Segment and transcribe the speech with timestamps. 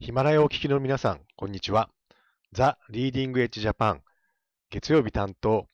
[0.00, 1.90] ヒマラヤをお聞きの皆さん、こんにちは。
[2.52, 4.02] ザ・リーディングエッジジャパン、
[4.70, 5.66] 月曜日担当、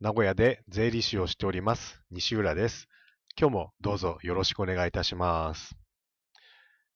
[0.00, 2.86] 名古屋で税理士をしております、西浦です。
[3.36, 5.74] 今日もどうぞよろしくお願いいたします。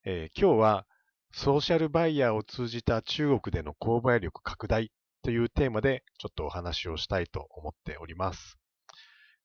[0.04, 0.86] えー、今日は、
[1.32, 4.92] ソーシャルバイヤーを通じた中国での購買力拡大
[5.22, 8.58] というテーマでちょっとお話をしたいと思っております。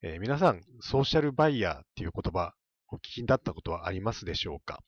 [0.00, 2.54] えー、皆さん、ソーシャルバイヤーっていう言葉、
[2.86, 4.78] お聞きになったことはありますでしょうか？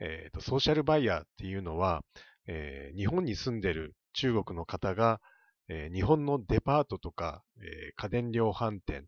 [0.00, 2.02] えー、ソーシャルバイヤーっていうのは、
[2.46, 5.20] えー、日本に住んでる中国の方が、
[5.68, 7.42] えー、日本のデパートとか、
[7.96, 9.06] 家電量販店、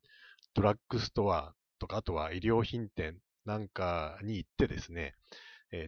[0.55, 5.15] ドラッグストアとか、あとは医療品店なんかに行ってですね、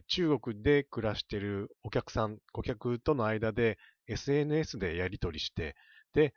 [0.07, 5.75] 中国で暮らしてるお客さん、顧客との間で SNS でやり取りして、
[6.13, 6.33] で、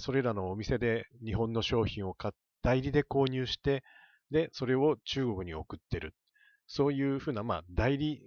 [0.00, 2.16] それらのお店で日本の商品を
[2.62, 3.82] 代理で購入して、
[4.30, 6.14] で、それを中国に送ってる。
[6.66, 8.22] そういうふうな、まあ、代理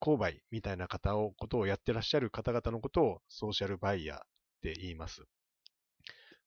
[0.00, 4.22] 購買みたいな方を、ことをやってらっしゃる方々のことをソーシャルバイヤーっ
[4.62, 5.22] て言います。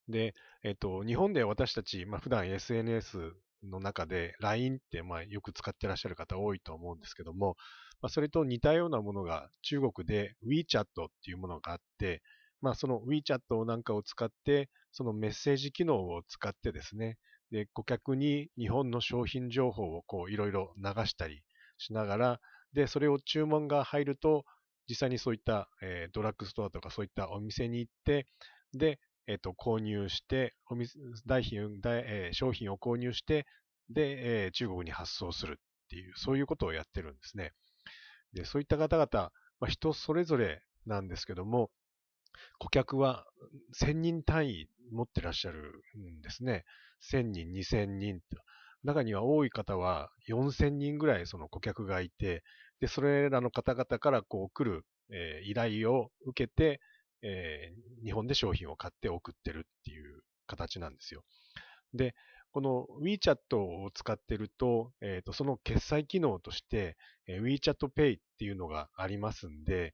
[0.09, 0.33] で、
[0.63, 3.33] えっと、日本で私たち、まあ、普段 SNS
[3.63, 7.55] の中で LINE って、まあ、よく使ってらっしゃる方多いと思うんですけども、
[8.01, 10.85] まあ、それと似たようなものが中国で WeChat っ
[11.23, 12.21] ていうものがあって、
[12.61, 17.17] まあ、その WeChat なんかを使って、そのメッセージ機能を使ってですね、
[17.53, 21.43] で、顧客に日本の商品情報をこういろいろ流したり
[21.77, 22.41] しながら、
[22.73, 24.43] で、それを注文が入ると、
[24.89, 28.25] 実際にそういった、えー、ドラッグストアとかそういったお店に行って、
[28.73, 33.45] で、えっ、ー、と、購入して、お店代品代、えー、商品を購入して、
[33.87, 37.53] で、えー、中国に発送するっていう、そういうことをやってるんですね。
[38.33, 41.69] で、そういった方々、まあ、人それぞれなんですけども、
[42.59, 43.25] 顧客は
[43.79, 46.65] 1000人単位持ってらっしゃるんですね。
[47.11, 48.37] 1000人、2000人と。
[48.83, 52.43] 中には多い方は4000人ぐらいその顧客がいて、
[52.79, 56.81] で、それらの方々からこう来る、えー、依頼を受けて、
[57.21, 61.23] えー、日本で商品を買って送ってるっていう形なんですよ。
[61.93, 62.13] で、
[62.51, 69.93] この WeChat を使ってると、えーと、その決済機能として、えー、WeChat Pay っていうのがありますんで、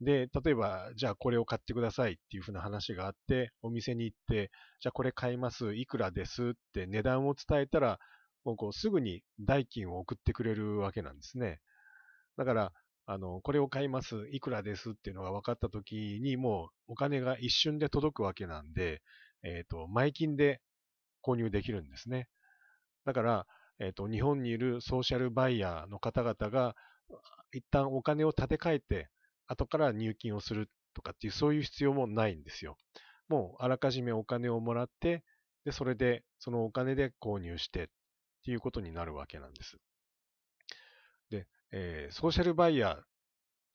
[0.00, 4.50] で、例えば、じゃあこれを買ってくださいっていうふうな話があって、お店に行って、
[4.80, 7.98] じゃあこれ買います、いくらですって値段を伝えたら、
[8.44, 11.60] もうこうすぐに代金を送ってくれるわけなんですね。
[12.38, 12.72] だから、
[13.06, 19.02] あの、これを買います、いくらですっていうのが分かった時に、もうお金が一瞬で届くわけなんで、
[19.42, 20.60] えっ、ー、と、前金で
[21.22, 22.28] 購入できるんですね。
[23.04, 23.46] だから、
[23.80, 26.74] えっ、ー、と、日本にいるソーシャルバイヤーの方々が、
[27.52, 29.08] 一旦お金を立て替えて、
[29.50, 32.76] 後から入金をするとかっていう、そういう必要もないんですよ。
[33.28, 35.24] もうあらかじめお金をもらって、
[35.64, 37.86] で、それで、そのお金で購入してっ
[38.44, 39.76] ていうことになるわけなんです。
[41.30, 43.02] で、えー、ソーシャルバイヤー、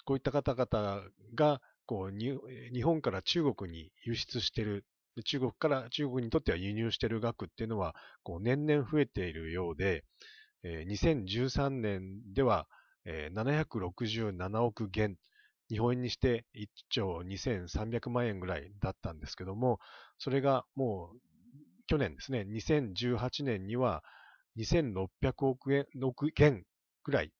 [0.06, 1.04] こういった方々
[1.36, 4.86] が、こう、日本から中国に輸出してる、
[5.24, 10.04] 中国から中国にとっては輸入してる額っていうのは、こう、年々増えているようで、
[10.64, 12.68] えー、2013年では、
[13.06, 15.16] えー、767億元
[15.70, 19.80] 日本円にして1兆2300万円ぐらいだったんですけども、
[20.18, 21.20] それがもう
[21.88, 24.04] 去年ですね、2018年には
[24.58, 26.64] 2600億円億元
[27.04, 27.32] ぐらい、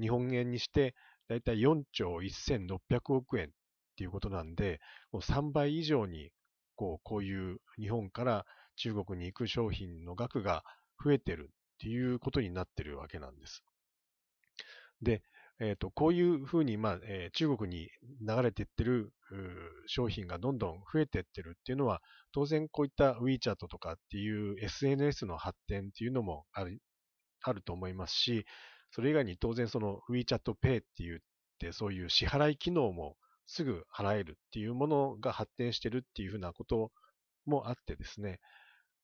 [0.00, 0.94] 日本円にして
[1.28, 3.48] だいたい4兆1600億円っ
[3.96, 4.80] ていうことなんで、
[5.12, 6.30] もう3倍以上に
[6.76, 8.44] こうこういう日本から
[8.76, 10.64] 中国に行く商品の額が
[11.02, 13.62] 増えてるっていうことになってるわけなんです。
[15.02, 15.22] で、
[15.60, 17.88] え、ー、と、こういうふうに、まあ、えー、中国に
[18.26, 19.12] 流れていってる
[19.86, 22.02] 商品がどんどん増えていってるっていうのは、
[22.32, 26.80] 当然こういった WeChat とかっていう SNS の発展っていうのもある
[27.44, 28.46] あると思いますし、
[28.90, 31.18] それ以外に当然その WeChat Pay って言っ
[31.58, 36.90] て、そういう支払い機能もすぐ払えるっていうものが発展してるっていうふうなこと
[37.46, 38.40] もあってですね、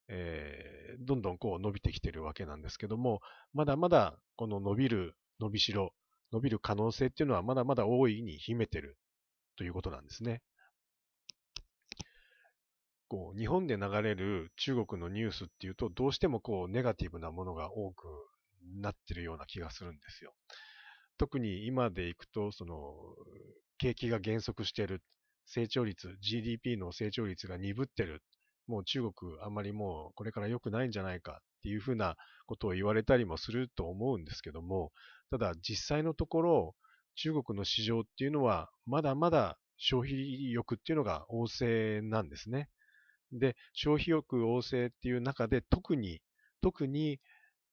[0.09, 3.21] えー、どんどんこう伸びてきてるわけなんですけども、
[3.53, 5.93] まだまだこの伸びる伸びしろ
[6.33, 8.97] 伸びる可能性っていうのはまだまだ大いに秘めてる
[9.56, 10.43] ということなんですね。
[13.08, 18.06] こう日本で流れる中国のニュースっていうと、どうしてもこうネガティブなものが多く
[18.81, 20.35] なってるような気がするんですよ。
[21.19, 22.94] 特に今でいくと、その、
[23.79, 25.03] 景気が減速してる、
[25.47, 28.23] 成長率、GDP の成長率が鈍ってる、
[28.69, 29.12] もう中国
[29.43, 32.17] あんまりもうこれから良くないんじゃないかっていうふうな
[32.47, 34.93] ことを言われたりもすると思うんですけども、
[35.31, 36.75] ただ実際のところ、
[37.17, 42.69] 中国の市場っていうのは、まだまだ消費欲っていうのが旺盛なんですね。
[43.32, 46.20] で、消費欲旺盛っていう中で特に、
[46.61, 47.20] 特に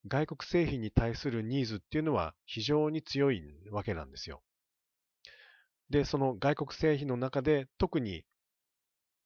[0.08, 4.42] 外国製品に対するニーズっていうのは非常に強いわけなんですよ。
[5.90, 8.24] で、その外国製品の中で特に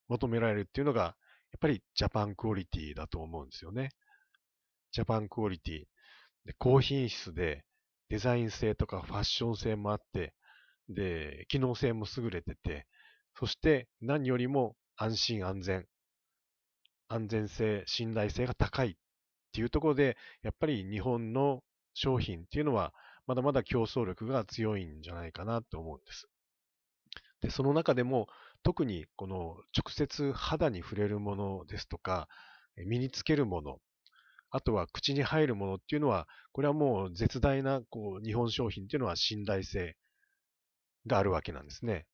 [0.07, 1.15] 求められるっていうのが、
[1.51, 3.89] やっぱりジャパンクオリティだと思うんですよね。
[4.91, 5.85] ジャパンクオリティ。
[6.45, 7.63] で高品質で、
[8.09, 10.33] デザイン性とかファッション性もあって、
[10.89, 12.87] で、機能性も優れてて、
[13.37, 15.87] そして何よりも安心安全、
[17.07, 18.95] 安全性、信頼性が高いっ
[19.51, 21.63] ていうところで、やっぱり日本の
[21.93, 22.93] 商品っていうのは、
[23.27, 26.27] まだまだ競争力が強いんじゃないかなと思うんです。
[27.41, 28.27] で、その中でも、
[28.63, 32.27] 特にこの直接肌に触れるものですとか、
[32.75, 33.79] 身につけるもの、
[34.51, 39.95] あとは口に入るものっていうのは、これはもう絶大なこう日本商品っていうのは信頼性
[41.07, 42.05] があるわけなんですね。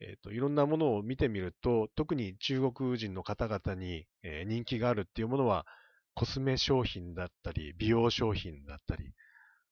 [0.00, 5.66] えっ、ー、と、いろんなものを見てみると、特に中国人の方々に、えー、人気があるっていうものは、
[6.14, 9.14] コスメ商品だったり、美容商品だったり、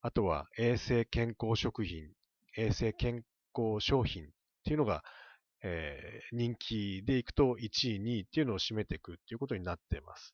[0.01, 2.09] あとは衛生健康食品、
[2.57, 3.23] 衛生健
[3.55, 4.27] 康商品っ
[4.63, 5.03] ていうのが、
[5.63, 10.33] えー、人気でいくと1位、2位っていうのを占めていくっていうことになっています。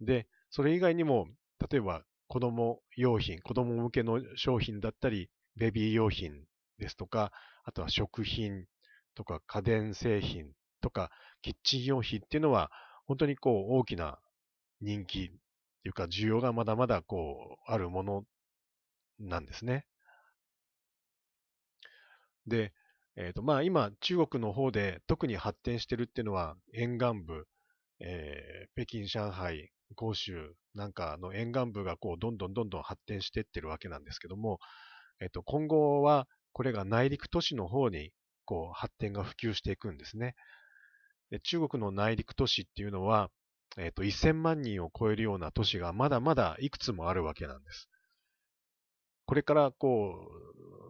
[0.00, 1.28] で、それ以外にも、
[1.70, 6.44] 例えば子供用品、子供向けの商品だったり、ベビー用品
[6.78, 7.32] ですとか、
[7.64, 8.66] あとは食品
[9.14, 11.10] とか家電製品とか
[11.42, 12.70] キッチン用品っていうのは、
[13.06, 14.18] 本当にこう大きな
[14.80, 15.28] 人気っ
[15.82, 18.24] ていうか需要がまだまだこうあるもの
[19.18, 19.86] なんですね。
[22.46, 22.72] で、
[23.16, 27.46] え、ー、とまあ今中国の方で特に発展してるっていうのは沿岸部、
[28.00, 34.58] えー、北京、上海、広州なんかの沿岸部がこうどんどんどんどん発展していってるわけなんですけども、
[35.20, 38.12] え、ー、と今後はこれが内陸都市の方に
[38.44, 40.34] こう発展が普及していくんですね。
[41.30, 43.30] で中国の内陸都市っていうのは、
[43.76, 47.88] えっ、ー、と、1000万人を超えるような都市がまだまだいくつもあるわけなんです。
[49.26, 50.89] これから、こう、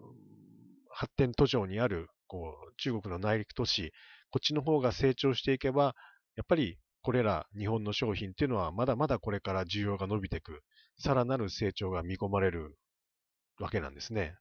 [1.00, 3.90] 発展途上にある、こう、中国の内陸都市、
[4.30, 5.94] こっちの方が成長していけば、
[6.36, 10.60] やっぱりこれら日本の商品っていうのはまだまだこれから需要が伸びていく、
[10.98, 12.76] さらなる成長が見込まれる
[13.58, 14.36] わけなんですね。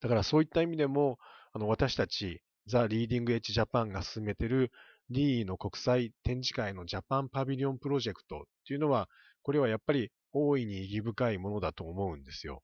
[0.00, 1.18] だからそういった意味でも、
[1.52, 4.70] あの私たち、ザ・リーディング・エッジ・ジャパンが進めている
[5.10, 9.08] リーの国際展示会のジャパンパビリオンプロジェクトっていうのは、
[9.42, 12.62] これはやっぱり大いに意義深いものだと思うんですよ。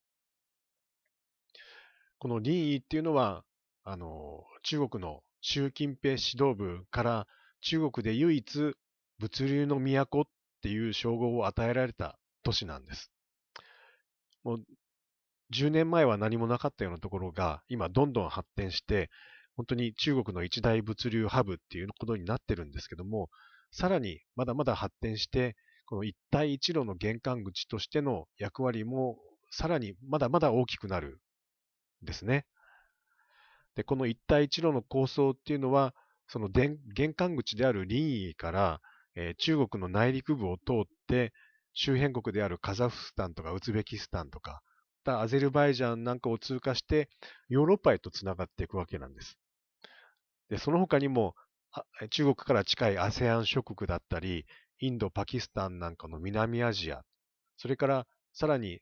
[2.22, 3.42] このリーっていうのは、
[3.82, 7.26] あの、中国の習近平指導部から
[7.62, 8.76] 中国で唯一
[9.18, 10.24] 物流の都っ
[10.62, 13.10] ていう称号を与えられた都市なんです。
[14.44, 14.64] もう
[15.52, 19.10] 10年前は何もなかったようなところが今どんどん発展して
[19.56, 23.30] 本当に中国の一大物流ハブっていうことになってるんですけども、
[23.72, 29.18] さらにまだまだ発展して、この一帯一路の玄関口としての役割も
[29.50, 31.18] さらにまだまだ大きくなる
[32.02, 32.46] ですね。
[33.74, 35.94] で、この一帯一路の構想っていうのは、
[36.28, 36.78] その玄
[37.14, 38.80] 関口である林沂から、
[39.14, 41.32] えー、中国の内陸部を通って、
[41.74, 44.62] 周辺国であるカザフスタンとかウズベキスタンとか、
[45.04, 47.08] アゼルバイジャンなんかを通過して、
[47.48, 49.38] ヨーロッパへとつながっていくわけなんです。
[50.48, 51.34] で、その他にも、
[52.10, 54.46] 中国から近い ASEAN 諸国だったり、
[54.78, 57.02] インド、パキスタンなんかの南アジア、
[57.56, 58.80] それからさらに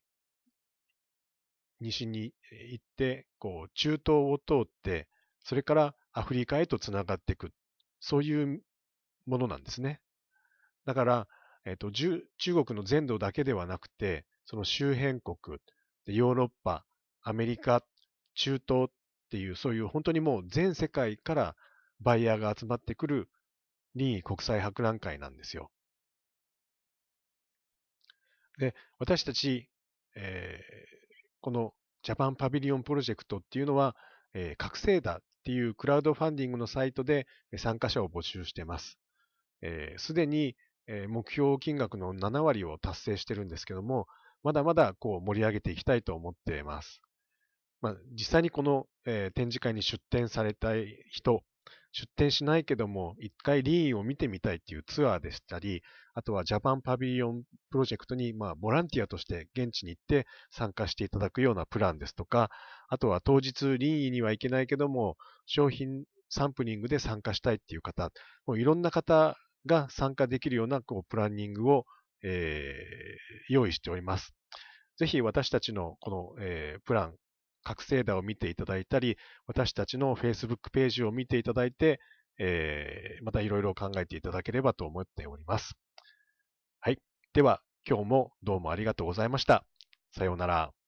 [1.80, 2.32] 西に
[2.70, 5.08] 行って、こう、中東を通って、
[5.44, 7.52] それからアフリカへとつながっていく、
[8.00, 8.62] そういう
[9.26, 10.00] ものなんですね。
[10.84, 11.28] だから、
[11.64, 12.24] えっ、ー、と、中
[12.64, 15.58] 国の全土だけではなくて、その周辺国、
[16.06, 16.84] ヨーロッパ、
[17.22, 17.82] アメリカ、
[18.34, 18.88] 中東っ
[19.30, 21.56] ていう、そういう本当にもう全世界から
[22.00, 23.28] バイヤーが集まってくる
[23.94, 25.70] 臨位国際博覧会なんですよ。
[28.58, 29.68] で、私たち、
[30.16, 30.99] えー、
[31.40, 33.96] このジャパンパビリオンプロジェクトっていうのは、
[34.34, 38.98] えー、覚醒だっていうクラウドファンディングのサイトで参加者を募集しています。
[39.98, 40.56] す、で、に、
[41.08, 44.06] 目標金額の7割を達成してるんですけども、
[44.42, 47.00] まだまだこう盛り上げていきたいと思っています。
[47.80, 50.72] まあ、実際にこの、えー、展示会に出展された
[51.10, 51.42] 人、
[51.92, 55.82] 出展しないけども、一回リーンを見てみたいっていうツアーでしたり、
[56.14, 62.50] あとはジャパンパビリオンプロジェクトに、まあ、ボランティアとして現地に行って参加していただくようなプランですとか、
[62.88, 65.16] あとは当日リーンには行けないけども、
[65.46, 68.10] 商品サンプリングで参加したいっていう方、
[68.46, 71.86] もういろんな方が参加できるようなこうプランニングを、
[72.22, 74.34] えー、用意しております。
[74.96, 77.14] ぜひ私たちのこの、えー、プラン、
[77.62, 82.00] 覚醒打を見ていただいたり、私たちの Facebook ページを見ていただいて、
[82.38, 85.74] えー、またいろいろ考えていただければと思っております。
[86.80, 86.98] はい。
[87.34, 89.64] では、今日もどうもありがとうございました。
[90.12, 90.79] さようなら。